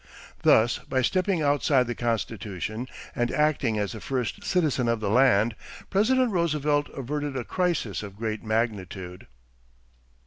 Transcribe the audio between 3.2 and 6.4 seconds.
acting as the first citizen of the land, President